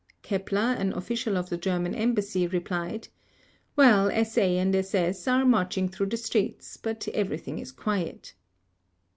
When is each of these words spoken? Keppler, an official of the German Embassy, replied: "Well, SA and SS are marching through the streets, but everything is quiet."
Keppler, 0.23 0.73
an 0.79 0.93
official 0.93 1.37
of 1.37 1.49
the 1.49 1.57
German 1.59 1.93
Embassy, 1.93 2.47
replied: 2.47 3.09
"Well, 3.75 4.09
SA 4.25 4.41
and 4.41 4.75
SS 4.75 5.27
are 5.27 5.45
marching 5.45 5.87
through 5.89 6.07
the 6.07 6.17
streets, 6.17 6.75
but 6.75 7.07
everything 7.09 7.59
is 7.59 7.71
quiet." 7.71 8.33